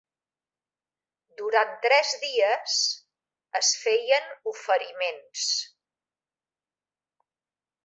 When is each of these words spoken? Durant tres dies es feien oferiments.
Durant 1.41 1.75
tres 1.83 2.13
dies 2.23 2.79
es 3.61 3.71
feien 3.83 4.27
oferiments. 4.55 5.47